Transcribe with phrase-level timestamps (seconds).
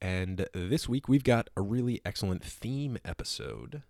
[0.00, 3.82] and this week we've got a really excellent theme episode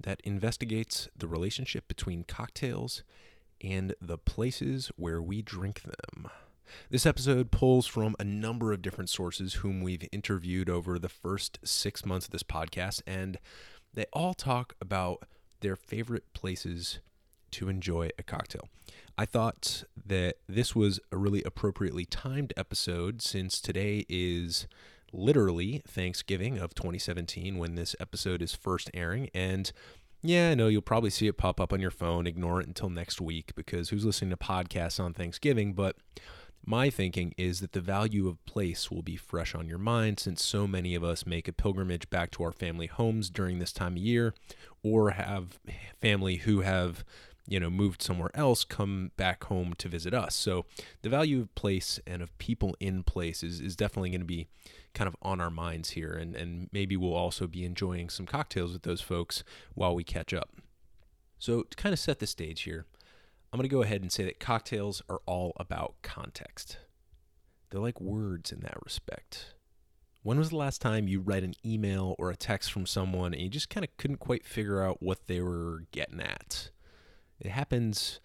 [0.00, 3.02] that investigates the relationship between cocktails
[3.60, 6.28] and the places where we drink them.
[6.90, 11.58] This episode pulls from a number of different sources whom we've interviewed over the first
[11.62, 13.38] six months of this podcast, and
[13.92, 15.24] they all talk about
[15.60, 17.00] their favorite places
[17.52, 18.68] to enjoy a cocktail.
[19.16, 24.66] I thought that this was a really appropriately timed episode since today is
[25.14, 29.30] literally Thanksgiving of 2017 when this episode is first airing.
[29.34, 29.70] And
[30.22, 32.26] yeah, I know you'll probably see it pop up on your phone.
[32.26, 35.74] Ignore it until next week because who's listening to podcasts on Thanksgiving?
[35.74, 35.96] But
[36.66, 40.42] my thinking is that the value of place will be fresh on your mind since
[40.42, 43.92] so many of us make a pilgrimage back to our family homes during this time
[43.92, 44.34] of year
[44.82, 45.58] or have
[46.00, 47.04] family who have
[47.46, 50.34] you know moved somewhere else come back home to visit us.
[50.34, 50.64] So
[51.02, 54.48] the value of place and of people in place is, is definitely going to be
[54.94, 56.12] kind of on our minds here.
[56.12, 60.32] And, and maybe we'll also be enjoying some cocktails with those folks while we catch
[60.32, 60.50] up.
[61.38, 62.86] So to kind of set the stage here
[63.54, 66.78] i'm going to go ahead and say that cocktails are all about context.
[67.70, 69.54] They're like words in that respect.
[70.24, 73.40] When was the last time you read an email or a text from someone and
[73.40, 76.70] you just kind of couldn't quite figure out what they were getting at
[77.40, 78.20] it happens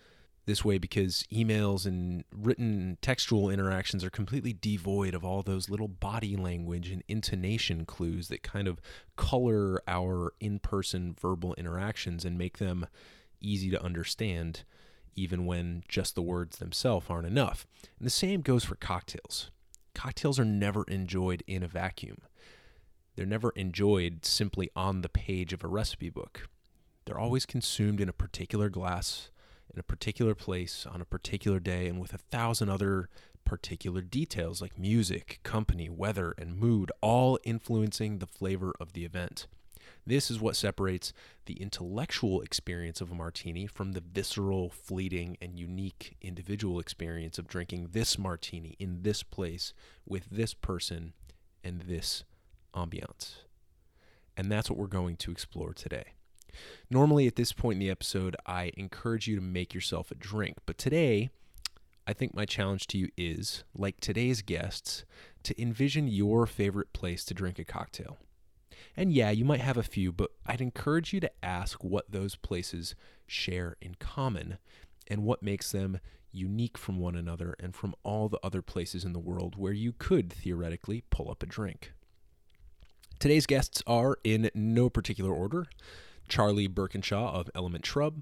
[0.50, 5.88] this way because emails and written textual interactions are completely devoid of all those little
[5.88, 8.82] body language and intonation clues that kind of
[9.16, 12.88] color our in person verbal interactions and make them
[13.40, 14.64] easy to understand,
[15.16, 17.68] even when just the words themselves aren't enough.
[18.00, 19.52] And the same goes for cocktails.
[19.94, 22.18] Cocktails are never enjoyed in a vacuum.
[23.16, 26.48] They're never enjoyed simply on the page of a recipe book.
[27.10, 29.32] They're always consumed in a particular glass,
[29.74, 33.10] in a particular place, on a particular day, and with a thousand other
[33.44, 39.48] particular details like music, company, weather, and mood, all influencing the flavor of the event.
[40.06, 41.12] This is what separates
[41.48, 47.48] the intellectual experience of a martini from the visceral, fleeting, and unique individual experience of
[47.48, 49.74] drinking this martini in this place
[50.06, 51.14] with this person
[51.64, 52.24] and this
[52.76, 53.38] ambiance.
[54.38, 56.14] And that's what we're going to explore today.
[56.90, 60.58] Normally, at this point in the episode, I encourage you to make yourself a drink.
[60.66, 61.30] But today,
[62.08, 65.06] I think my challenge to you is, like today's guests,
[65.44, 68.18] to envision your favorite place to drink a cocktail.
[68.98, 72.36] And yeah, you might have a few, but I'd encourage you to ask what those
[72.36, 72.96] places
[73.28, 74.58] share in common
[75.08, 76.00] and what makes them
[76.32, 79.94] unique from one another and from all the other places in the world where you
[79.98, 81.94] could theoretically pull up a drink.
[83.20, 85.68] Today's guests are in no particular order.
[86.30, 88.22] Charlie Berkinshaw of Element Shrub,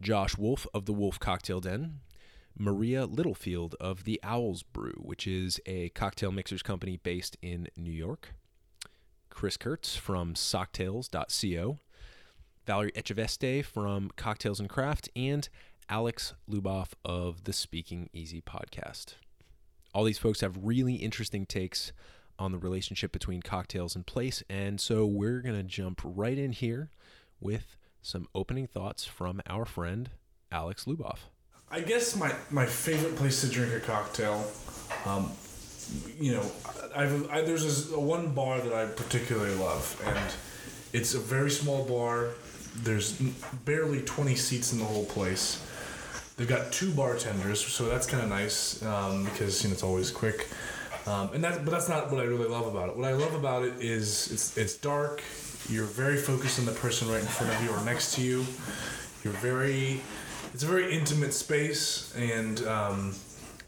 [0.00, 2.00] Josh Wulf of the Wulf Cocktail Den,
[2.56, 7.92] Maria Littlefield of the Owls Brew, which is a cocktail mixers company based in New
[7.92, 8.34] York,
[9.28, 11.78] Chris Kiertz from Socktails.co,
[12.66, 15.48] Valerie Echeveste from Cocktails and Craft, and
[15.88, 19.16] Alex Luboff of the Speaking Easy podcast.
[19.92, 21.92] All these folks have really interesting takes
[22.38, 26.52] on the relationship between cocktails and place, and so we're going to jump right in
[26.52, 26.90] here
[27.44, 30.10] with some opening thoughts from our friend
[30.50, 31.18] Alex Luboff.
[31.70, 34.44] I guess my, my favorite place to drink a cocktail,
[35.06, 35.30] um,
[36.18, 36.50] you know,
[36.96, 40.34] I've, I, there's this one bar that I particularly love, and
[40.92, 42.30] it's a very small bar.
[42.76, 43.20] There's
[43.64, 45.64] barely 20 seats in the whole place.
[46.36, 50.10] They've got two bartenders, so that's kind of nice um, because you know it's always
[50.10, 50.48] quick.
[51.06, 52.96] Um, and that, but that's not what I really love about it.
[52.96, 55.22] What I love about it is it's it's dark.
[55.68, 58.44] You're very focused on the person right in front of you or next to you.
[59.22, 60.02] You're very,
[60.52, 63.14] it's a very intimate space, and um,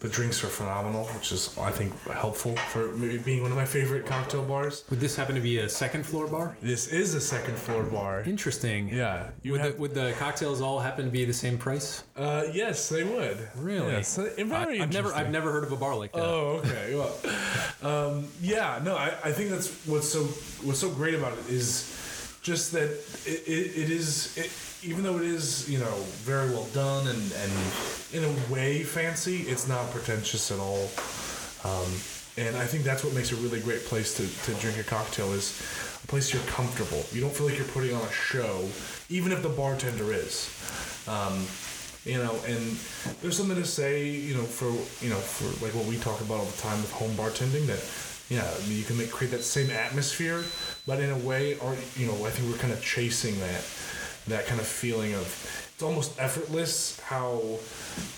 [0.00, 3.64] the drinks are phenomenal, which is I think helpful for maybe being one of my
[3.64, 4.84] favorite cocktail bars.
[4.90, 6.56] Would this happen to be a second floor bar?
[6.60, 8.22] This is a second floor bar.
[8.26, 8.88] Interesting.
[8.88, 12.04] Yeah, Would, have, the, would the cocktails all happen to be the same price?
[12.16, 13.48] uh, yes, they would.
[13.56, 13.92] Really?
[13.92, 15.12] Yes, uh, very I, have never interesting.
[15.14, 16.22] I've never heard of a bar like that.
[16.22, 16.94] Oh, okay.
[16.94, 17.16] Well,
[17.82, 20.24] um, yeah, no, I, I think that's what's so
[20.66, 21.92] what's so great about it is
[22.46, 22.90] just that
[23.26, 24.52] it, it, it is it,
[24.88, 27.52] even though it is you know very well done and and
[28.12, 30.88] in a way fancy, it's not pretentious at all.
[31.64, 31.90] Um,
[32.38, 35.32] and I think that's what makes a really great place to, to drink a cocktail
[35.32, 35.60] is
[36.04, 37.02] a place you're comfortable.
[37.10, 38.68] You don't feel like you're putting on a show,
[39.08, 40.46] even if the bartender is.
[41.08, 41.46] Um,
[42.04, 42.78] you know, and
[43.22, 44.70] there's something to say, you know, for
[45.04, 47.82] you know, for like what we talk about all the time with home bartending that,
[48.28, 50.42] yeah, you can make create that same atmosphere,
[50.86, 53.64] but in a way, or you know, I think we're kind of chasing that,
[54.26, 57.42] that kind of feeling of it's almost effortless how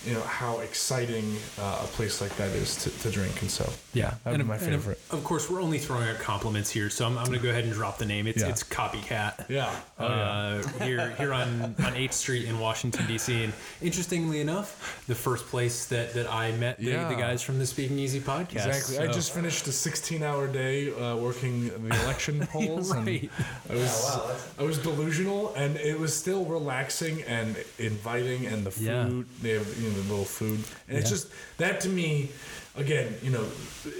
[0.05, 3.69] you know how exciting uh, a place like that is to, to drink and so
[3.93, 6.19] Yeah, that would be my of- and of- favorite Of, course, we're only throwing out
[6.19, 8.27] compliments here, so I'm, I'm going to go ahead and drop the name.
[8.27, 8.47] It's Yeah.
[8.47, 9.49] it's Copycat.
[9.49, 10.61] yeah oh, yeah.
[10.79, 13.43] uh, here here on on 8th Street in Washington D.C.
[13.43, 17.09] And interestingly enough, the first place that that I met the, Yeah.
[17.09, 18.67] the guys from the Speaking Easy podcast.
[18.67, 18.99] Exactly.
[18.99, 23.29] I just finished a 16-hour day uh, working the election polls, right.
[23.69, 24.19] and I was
[24.59, 29.07] I was delusional, and it was still relaxing and inviting, and the Yeah.
[29.07, 32.29] food they have you know the little food, and it's just that to me,
[32.75, 33.45] again, you know,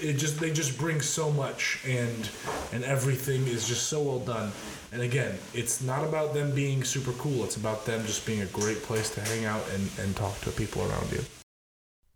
[0.01, 2.29] it just they just bring so much, and
[2.71, 4.51] and everything is just so well done.
[4.91, 7.43] And again, it's not about them being super cool.
[7.43, 10.51] It's about them just being a great place to hang out and, and talk to
[10.51, 11.21] people around you.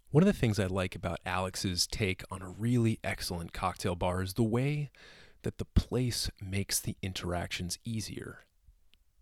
[0.09, 4.21] One of the things I like about Alex's take on a really excellent cocktail bar
[4.21, 4.91] is the way
[5.43, 8.39] that the place makes the interactions easier.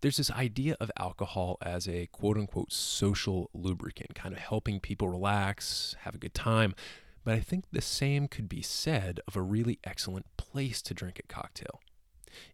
[0.02, 5.08] There's this idea of alcohol as a quote unquote social lubricant, kind of helping people
[5.08, 6.74] relax, have a good time.
[7.24, 11.20] But I think the same could be said of a really excellent place to drink
[11.20, 11.80] a cocktail.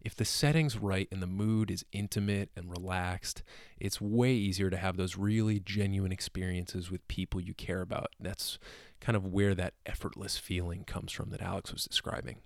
[0.01, 3.41] If the setting's right and the mood is intimate and relaxed,
[3.79, 8.09] it's way easier to have those really genuine experiences with people you care about.
[8.19, 8.59] That's
[8.99, 12.41] kind of where that effortless feeling comes from that Alex was describing.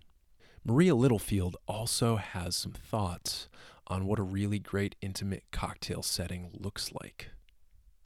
[0.64, 3.50] Maria Littlefield also has some thoughts
[3.88, 7.30] on what a really great intimate cocktail setting looks like.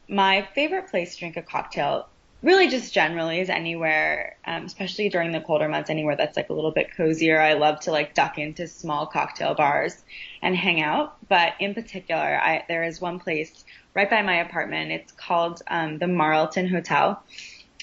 [0.08, 2.08] my favorite place to drink a cocktail
[2.44, 6.54] really just generally is anywhere um, especially during the colder months anywhere that's like a
[6.54, 7.42] little bit cozier.
[7.42, 9.96] I love to like duck into small cocktail bars
[10.42, 11.18] and hang out.
[11.28, 13.66] But in particular I, there is one place
[13.96, 14.92] right by my apartment.
[14.92, 17.24] It's called um, the marlton hotel.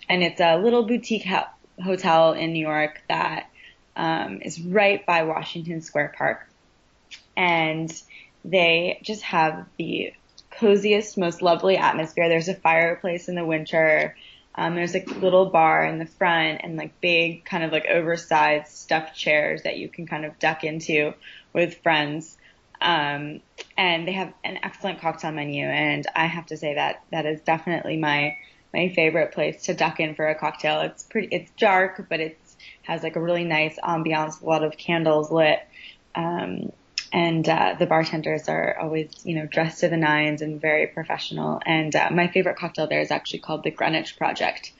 [0.08, 1.50] And it's a little boutique ho-
[1.82, 3.50] hotel in new york that
[3.96, 6.48] um, is right by washington square park
[7.36, 7.90] and
[8.44, 10.12] they just have the
[10.50, 12.28] coziest, most lovely atmosphere.
[12.28, 14.16] There's a fireplace in the winter.
[14.54, 18.68] Um, there's a little bar in the front and like big kind of like oversized
[18.68, 21.14] stuffed chairs that you can kind of duck into
[21.52, 22.36] with friends.
[22.80, 23.40] Um,
[23.76, 25.64] and they have an excellent cocktail menu.
[25.64, 28.36] And I have to say that that is definitely my,
[28.72, 30.82] my favorite place to duck in for a cocktail.
[30.82, 32.38] It's pretty, it's dark, but it
[32.82, 35.60] has like a really nice ambiance, a lot of candles lit.
[36.14, 36.70] Um,
[37.12, 41.60] and uh, the bartenders are always, you know, dressed to the nines and very professional.
[41.64, 44.72] And uh, my favorite cocktail there is actually called the Greenwich Project,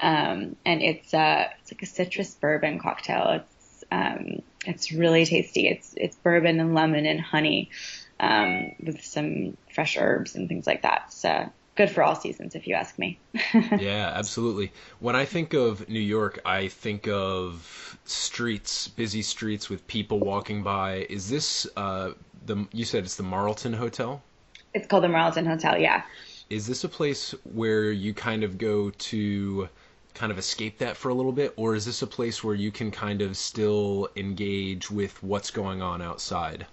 [0.00, 3.40] um, and it's uh, it's like a citrus bourbon cocktail.
[3.40, 5.68] It's um, it's really tasty.
[5.68, 7.70] It's it's bourbon and lemon and honey
[8.20, 11.12] um, with some fresh herbs and things like that.
[11.12, 13.18] So good for all seasons, if you ask me.
[13.54, 14.72] yeah, absolutely.
[15.00, 20.62] When I think of New York, I think of streets, busy streets with people walking
[20.62, 21.06] by.
[21.10, 22.12] Is this uh,
[22.46, 22.66] the?
[22.72, 24.22] You said it's the Marlton Hotel.
[24.72, 25.78] it's called the Marlton Hotel.
[25.78, 26.02] Yeah.
[26.50, 29.68] Is this a place where you kind of go to
[30.12, 32.70] kind of escape that for a little bit, or is this a place where you
[32.70, 36.66] can kind of still engage with what's going on outside?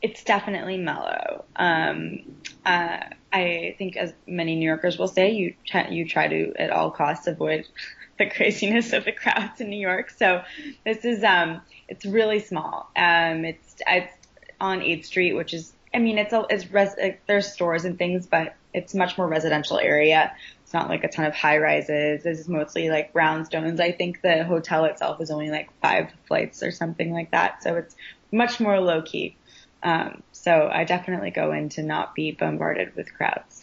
[0.00, 1.44] It's definitely mellow.
[1.56, 2.20] Um,
[2.64, 2.98] uh,
[3.32, 6.90] I think, as many New Yorkers will say, you try, you try to at all
[6.90, 7.66] costs avoid
[8.18, 10.10] the craziness of the crowds in New York.
[10.10, 10.42] So
[10.84, 12.90] this is um, it's really small.
[12.96, 14.14] Um, it's it's
[14.60, 17.98] on 8th Street, which is I mean it's a, it's res- like, there's stores and
[17.98, 20.32] things, but it's much more residential area.
[20.62, 22.22] It's not like a ton of high rises.
[22.22, 23.80] This is mostly like brownstones.
[23.80, 27.62] I think the hotel itself is only like five flights or something like that.
[27.62, 27.96] So it's
[28.30, 29.36] much more low key.
[29.82, 33.62] Um, so I definitely go in to not be bombarded with crowds.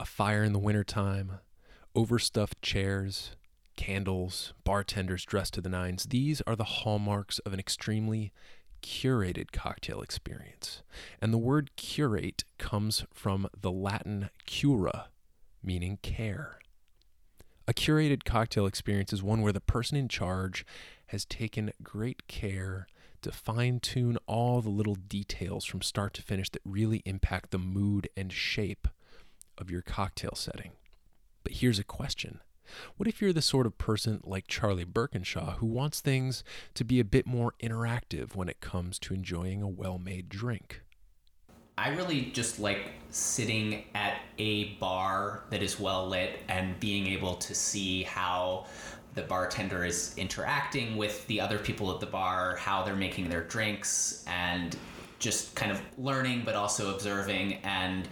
[0.00, 1.40] A fire in the wintertime,
[1.94, 3.32] overstuffed chairs,
[3.76, 6.04] candles, bartenders dressed to the nines.
[6.04, 8.32] These are the hallmarks of an extremely
[8.82, 10.82] curated cocktail experience.
[11.20, 15.08] And the word curate comes from the Latin cura,
[15.62, 16.58] meaning care.
[17.66, 20.64] A curated cocktail experience is one where the person in charge
[21.08, 22.86] has taken great care
[23.22, 27.58] to fine tune all the little details from start to finish that really impact the
[27.58, 28.88] mood and shape
[29.56, 30.72] of your cocktail setting.
[31.42, 32.40] But here's a question
[32.96, 36.44] What if you're the sort of person like Charlie Berkinshaw who wants things
[36.74, 40.82] to be a bit more interactive when it comes to enjoying a well made drink?
[41.78, 47.36] I really just like sitting at a bar that is well lit and being able
[47.36, 48.66] to see how
[49.18, 53.42] the bartender is interacting with the other people at the bar, how they're making their
[53.42, 54.76] drinks, and
[55.18, 58.08] just kind of learning, but also observing and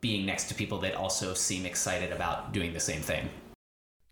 [0.00, 3.28] being next to people that also seem excited about doing the same thing.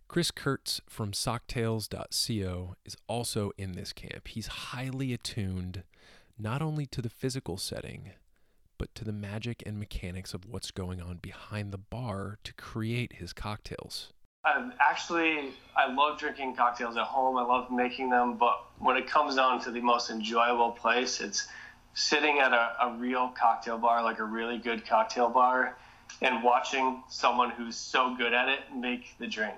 [0.09, 4.27] Chris Kiertz from socktails.co is also in this camp.
[4.27, 5.83] He's highly attuned
[6.37, 8.11] not only to the physical setting,
[8.77, 13.13] but to the magic and mechanics of what's going on behind the bar to create
[13.13, 14.11] his cocktails.
[14.45, 17.37] I'm actually, I love drinking cocktails at home.
[17.37, 21.47] I love making them, but when it comes down to the most enjoyable place, it's
[21.93, 25.77] sitting at a, a real cocktail bar, like a really good cocktail bar,
[26.21, 29.55] and watching someone who's so good at it make the drink.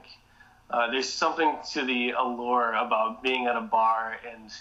[0.70, 4.52] Uh, there's something to the allure about being at a bar and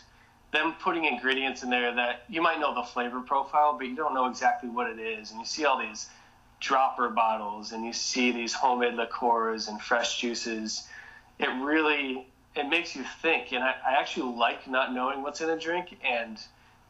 [0.52, 4.14] them putting ingredients in there that you might know the flavor profile, but you don't
[4.14, 5.32] know exactly what it is.
[5.32, 6.08] And you see all these
[6.64, 10.88] dropper bottles and you see these homemade liqueurs and fresh juices.
[11.38, 15.50] It really it makes you think, and I, I actually like not knowing what's in
[15.50, 16.38] a drink and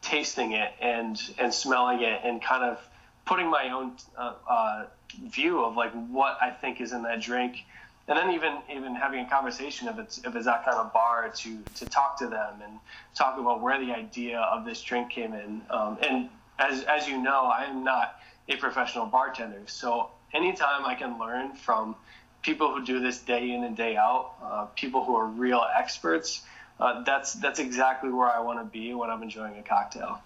[0.02, 2.78] tasting it and and smelling it and kind of
[3.24, 4.86] putting my own uh, uh,
[5.28, 7.64] view of like what I think is in that drink
[8.06, 11.30] and then even even having a conversation if it's if it's that kind of bar
[11.30, 12.78] to to talk to them and
[13.14, 15.62] talk about where the idea of this drink came in.
[15.70, 16.28] Um, and
[16.58, 18.16] as as you know, I am not
[18.48, 21.96] a professional bartender, so anytime I can learn from
[22.42, 26.42] people who do this day in and day out, uh, people who are real experts,
[26.78, 30.20] uh, that's that's exactly where I want to be when I'm enjoying a cocktail.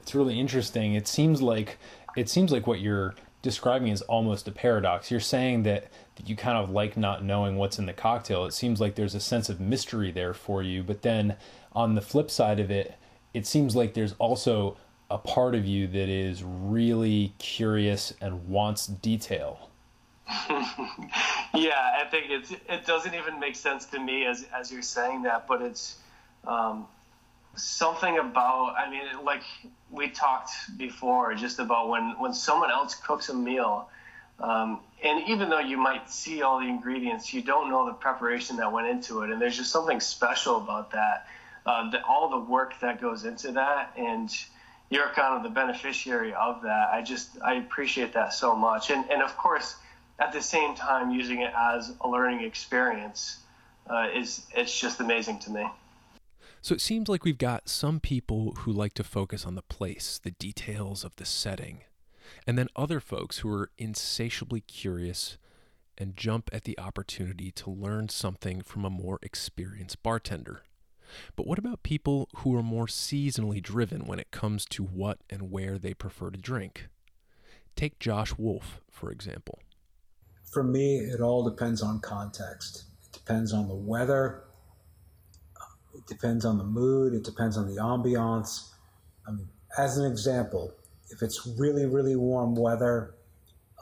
[0.00, 0.94] It's really interesting.
[0.94, 1.78] It seems like
[2.16, 5.10] it seems like what you're describing is almost a paradox.
[5.10, 5.90] You're saying that
[6.24, 8.44] you kind of like not knowing what's in the cocktail.
[8.44, 10.82] It seems like there's a sense of mystery there for you.
[10.82, 11.36] But then
[11.72, 12.94] on the flip side of it,
[13.32, 14.76] it seems like there's also
[15.10, 19.70] a part of you that is really curious and wants detail.
[20.48, 25.22] yeah, I think it's it doesn't even make sense to me as as you're saying
[25.22, 25.96] that, but it's
[26.46, 26.86] um,
[27.56, 28.76] something about.
[28.78, 29.42] I mean, like
[29.90, 33.88] we talked before, just about when when someone else cooks a meal
[34.40, 38.56] um, and even though you might see all the ingredients, you don't know the preparation
[38.56, 39.30] that went into it.
[39.30, 41.26] And there's just something special about that.
[41.66, 44.34] Uh, the, all the work that goes into that, and
[44.90, 46.90] you're kind of the beneficiary of that.
[46.92, 48.90] I just I appreciate that so much.
[48.90, 49.76] And and of course,
[50.18, 53.38] at the same time, using it as a learning experience
[53.88, 55.66] uh, is it's just amazing to me.
[56.62, 60.20] So it seems like we've got some people who like to focus on the place,
[60.22, 61.84] the details of the setting
[62.46, 65.38] and then other folks who are insatiably curious
[65.98, 70.62] and jump at the opportunity to learn something from a more experienced bartender.
[71.36, 75.50] But what about people who are more seasonally driven when it comes to what and
[75.50, 76.88] where they prefer to drink?
[77.76, 79.60] Take Josh Wulf, for example.
[80.50, 82.84] For me, it all depends on context.
[83.04, 84.44] It depends on the weather,
[85.94, 88.70] it depends on the mood, it depends on the ambiance.
[89.26, 89.48] I mean,
[89.78, 90.72] as an example,
[91.10, 93.14] if it's really, really warm weather,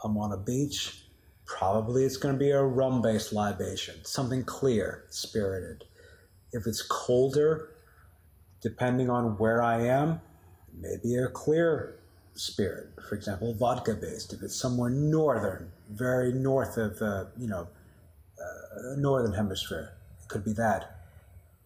[0.04, 1.04] I'm on a beach,
[1.46, 5.84] probably it's going to be a rum based libation, something clear, spirited.
[6.52, 7.70] If it's colder,
[8.60, 10.20] depending on where I am,
[10.74, 11.98] maybe a clear
[12.34, 14.32] spirit, for example, vodka based.
[14.32, 17.68] If it's somewhere northern, very north of, uh, you know,
[18.40, 20.94] uh, northern hemisphere, it could be that.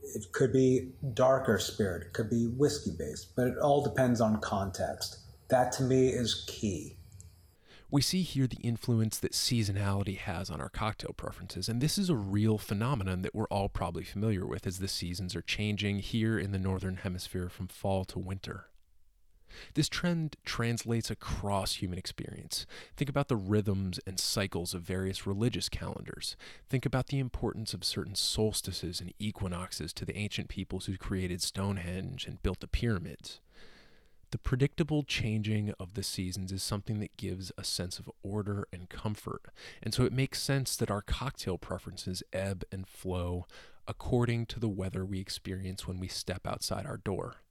[0.03, 4.41] It could be darker spirit, it could be whiskey based, but it all depends on
[4.41, 5.19] context.
[5.49, 6.97] That to me is key.
[7.93, 12.09] We see here the influence that seasonality has on our cocktail preferences, and this is
[12.09, 16.39] a real phenomenon that we're all probably familiar with as the seasons are changing here
[16.39, 18.69] in the Northern Hemisphere from fall to winter.
[19.75, 22.65] This trend translates across human experience.
[22.97, 26.35] Think about the rhythms and cycles of various religious calendars.
[26.71, 31.43] Think about the importance of certain solstices and equinoxes to the ancient peoples who created
[31.43, 33.41] Stonehenge and built the pyramids.
[34.33, 38.89] The predictable changing of the seasons is something that gives a sense of order and
[38.89, 39.43] comfort,
[39.83, 43.45] and so it makes sense that our cocktail preferences ebb and flow
[43.87, 47.43] according to the weather we experience when we step outside our door.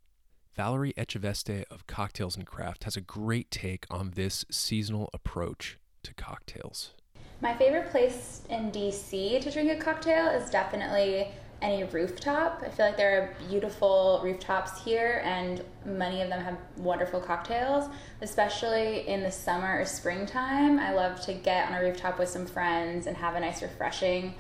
[0.55, 6.15] Valerie Echeveste of Cocktails and Craft has a great take on this seasonal approach to
[6.15, 6.95] cocktails.
[7.41, 11.27] My favorite place in DC to drink a cocktail is definitely
[11.61, 12.63] any rooftop.
[12.65, 17.89] I feel like there are beautiful rooftops here, and many of them have wonderful cocktails,
[18.21, 20.79] especially in the summer or springtime.
[20.79, 24.33] I love to get on a rooftop with some friends and have a nice, refreshing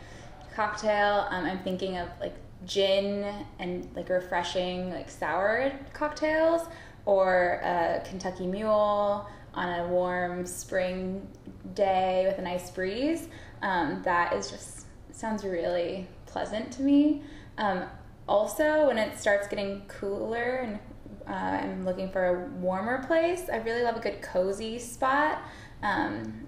[0.55, 1.27] cocktail.
[1.29, 2.35] Um, I'm thinking of like
[2.65, 6.67] gin and like refreshing, like sour cocktails,
[7.05, 11.27] or a Kentucky Mule on a warm spring
[11.73, 13.27] day with a nice breeze.
[13.61, 17.23] Um, that is just sounds really pleasant to me.
[17.57, 17.83] Um,
[18.27, 20.79] also, when it starts getting cooler and
[21.27, 25.41] uh, I'm looking for a warmer place, I really love a good cozy spot.
[25.83, 26.47] Um,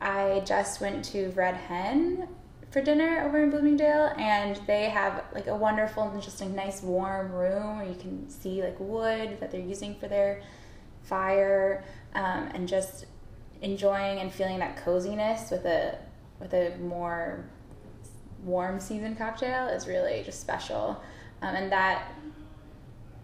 [0.00, 2.28] I just went to Red Hen
[2.70, 7.32] for dinner over in Bloomingdale, and they have like a wonderful, just a nice warm
[7.32, 10.42] room where you can see like wood that they're using for their
[11.02, 11.84] fire,
[12.14, 13.06] um, and just
[13.62, 15.98] enjoying and feeling that coziness with a
[16.40, 17.44] with a more
[18.44, 21.02] warm season cocktail is really just special,
[21.42, 22.12] um, and that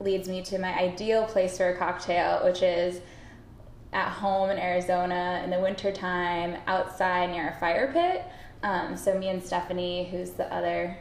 [0.01, 3.01] leads me to my ideal place for a cocktail, which is
[3.93, 8.25] at home in Arizona in the wintertime outside near a fire pit.
[8.63, 10.97] Um, so me and Stephanie, who's the other,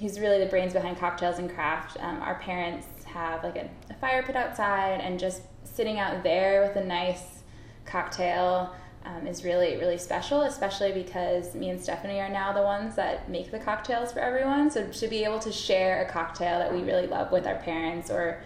[0.00, 3.94] who's really the brains behind cocktails and craft, um, our parents have like a, a,
[3.94, 7.42] fire pit outside and just sitting out there with a nice
[7.84, 12.96] cocktail um, is really, really special, especially because me and Stephanie are now the ones
[12.96, 14.70] that make the cocktails for everyone.
[14.70, 18.10] So to be able to share a cocktail that we really love with our parents
[18.10, 18.42] or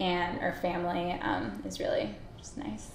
[0.00, 2.90] and our family um, is really just nice.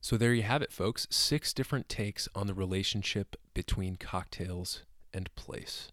[0.00, 1.08] So there you have it, folks.
[1.10, 4.82] Six different takes on the relationship between cocktails
[5.12, 5.88] and place.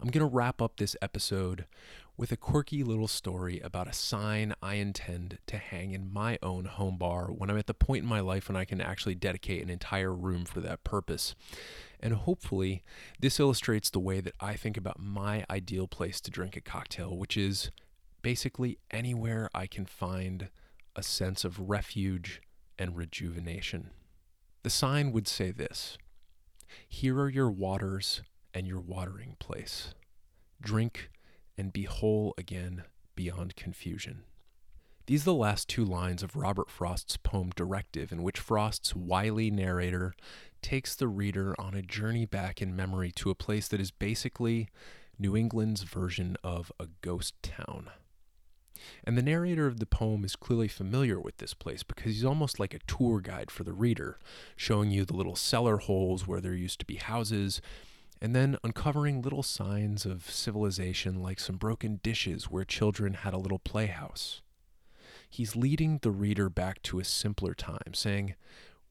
[0.00, 1.66] I'm going to wrap up this episode
[2.16, 6.66] with a quirky little story about a sign I intend to hang in my own
[6.66, 9.62] home bar when I'm at the point in my life when I can actually dedicate
[9.62, 11.34] an entire room for that purpose.
[11.98, 12.84] And hopefully,
[13.18, 17.16] this illustrates the way that I think about my ideal place to drink a cocktail,
[17.16, 17.70] which is
[18.22, 20.50] basically anywhere I can find
[20.94, 22.40] a sense of refuge
[22.78, 23.90] and rejuvenation.
[24.62, 25.98] The sign would say this
[26.88, 29.94] Here are your waters and your watering place.
[30.60, 31.10] Drink
[31.56, 32.84] and be whole again
[33.14, 34.24] beyond confusion.
[35.06, 39.50] These are the last two lines of Robert Frost's poem Directive, in which Frost's wily
[39.50, 40.14] narrator
[40.62, 44.70] takes the reader on a journey back in memory to a place that is basically
[45.18, 47.90] New England's version of a ghost town.
[49.04, 52.58] And the narrator of the poem is clearly familiar with this place because he's almost
[52.58, 54.18] like a tour guide for the reader,
[54.56, 57.60] showing you the little cellar holes where there used to be houses,
[58.20, 63.38] and then uncovering little signs of civilization like some broken dishes where children had a
[63.38, 64.40] little playhouse.
[65.28, 68.34] He's leading the reader back to a simpler time, saying,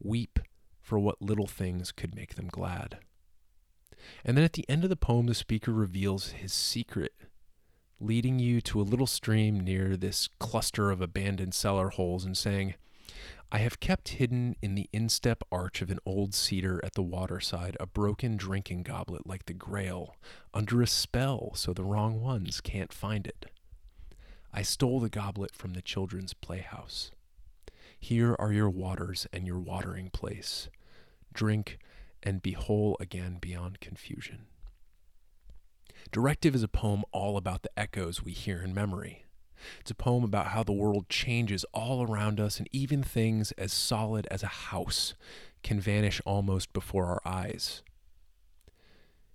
[0.01, 0.39] Weep
[0.81, 2.97] for what little things could make them glad.
[4.25, 7.13] And then at the end of the poem, the speaker reveals his secret
[7.99, 12.75] leading you to a little stream near this cluster of abandoned cellar holes and saying,
[13.53, 17.77] I have kept hidden in the instep arch of an old cedar at the waterside
[17.79, 20.15] a broken drinking goblet like the grail,
[20.55, 23.45] under a spell so the wrong ones can't find it.
[24.51, 27.11] I stole the goblet from the children's playhouse.
[27.99, 30.67] Here are your waters and your watering place.
[31.31, 31.77] Drink
[32.23, 34.47] and be whole again beyond confusion.
[36.11, 39.25] Directive is a poem all about the echoes we hear in memory.
[39.79, 43.73] It's a poem about how the world changes all around us, and even things as
[43.73, 45.13] solid as a house
[45.63, 47.81] can vanish almost before our eyes.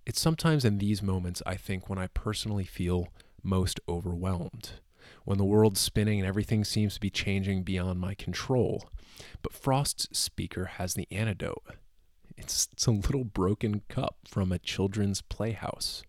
[0.06, 3.08] It's sometimes in these moments, I think, when I personally feel
[3.42, 4.72] most overwhelmed,
[5.24, 8.88] when the world's spinning and everything seems to be changing beyond my control.
[9.42, 11.62] But Frost's speaker has the antidote.
[12.36, 16.02] It's, it's a little broken cup from a children's playhouse.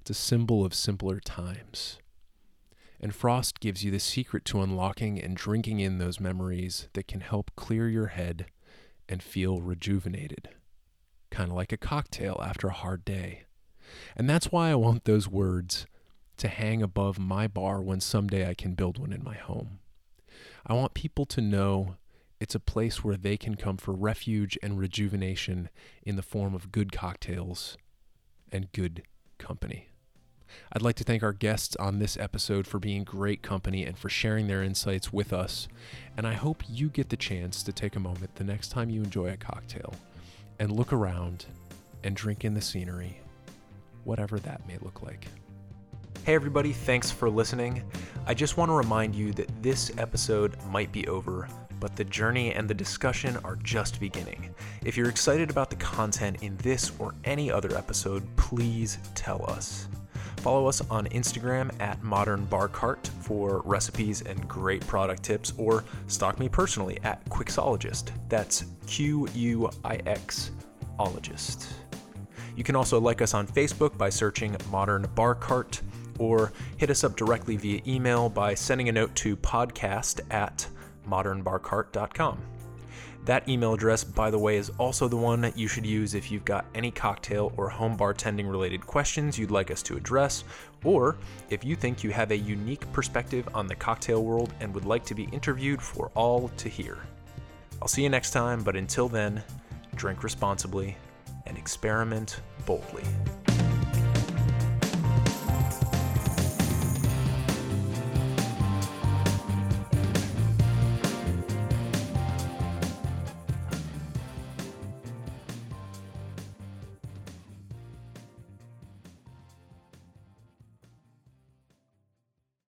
[0.00, 1.98] It's a symbol of simpler times.
[3.00, 7.20] And Frost gives you the secret to unlocking and drinking in those memories that can
[7.20, 8.46] help clear your head
[9.08, 10.48] and feel rejuvenated.
[11.30, 13.42] Kind of like a cocktail after a hard day.
[14.16, 15.86] And that's why I want those words
[16.38, 19.80] to hang above my bar when someday I can build one in my home.
[20.66, 21.96] I want people to know
[22.40, 25.68] it's a place where they can come for refuge and rejuvenation
[26.02, 27.76] in the form of good cocktails
[28.50, 29.02] and good
[29.38, 29.88] company.
[30.72, 34.08] I'd like to thank our guests on this episode for being great company and for
[34.08, 35.68] sharing their insights with us.
[36.16, 39.02] And I hope you get the chance to take a moment the next time you
[39.02, 39.94] enjoy a cocktail
[40.58, 41.46] and look around
[42.02, 43.20] and drink in the scenery,
[44.04, 45.26] whatever that may look like.
[46.24, 47.82] Hey, everybody, thanks for listening.
[48.26, 51.48] I just want to remind you that this episode might be over,
[51.80, 54.54] but the journey and the discussion are just beginning.
[54.86, 59.86] If you're excited about the content in this or any other episode, please tell us.
[60.44, 65.84] Follow us on Instagram at Modern Bar Cart for recipes and great product tips, or
[66.06, 68.10] stalk me personally at Quixologist.
[68.28, 70.50] That's Q U I X
[70.98, 71.72] Ologist.
[72.56, 75.80] You can also like us on Facebook by searching Modern Bar Cart,
[76.18, 80.68] or hit us up directly via email by sending a note to podcast at
[81.08, 82.38] modernbarcart.com.
[83.24, 86.30] That email address, by the way, is also the one that you should use if
[86.30, 90.44] you've got any cocktail or home bartending related questions you'd like us to address,
[90.84, 91.16] or
[91.48, 95.06] if you think you have a unique perspective on the cocktail world and would like
[95.06, 96.98] to be interviewed for all to hear.
[97.80, 99.42] I'll see you next time, but until then,
[99.94, 100.94] drink responsibly
[101.46, 103.04] and experiment boldly.